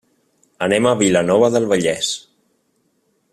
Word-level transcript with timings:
Anem 0.67 0.87
a 0.87 0.93
Vilanova 1.01 1.51
del 1.57 1.69
Vallès. 1.75 2.11